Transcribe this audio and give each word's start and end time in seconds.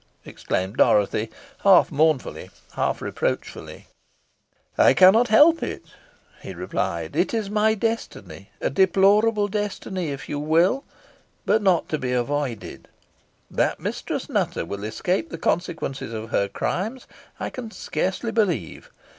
exclaimed 0.25 0.77
Dorothy, 0.77 1.29
half 1.59 1.91
mournfully, 1.91 2.49
half 2.73 3.03
reproachfully. 3.03 3.85
"I 4.75 4.95
cannot 4.95 5.27
help 5.27 5.61
it," 5.61 5.83
he 6.41 6.55
replied. 6.55 7.15
"It 7.15 7.35
is 7.35 7.51
my 7.51 7.75
destiny 7.75 8.49
a 8.61 8.71
deplorable 8.71 9.47
destiny, 9.47 10.09
if 10.09 10.27
you 10.27 10.39
will 10.39 10.83
but 11.45 11.61
not 11.61 11.87
to 11.89 11.99
be 11.99 12.13
avoided. 12.13 12.87
That 13.51 13.79
Mistress 13.79 14.27
Nutter 14.27 14.65
will 14.65 14.85
escape 14.85 15.29
the 15.29 15.37
consequences 15.37 16.11
of 16.13 16.31
her 16.31 16.47
crimes, 16.47 17.05
I 17.39 17.51
can 17.51 17.69
scarcely 17.69 18.31
believe. 18.31 18.89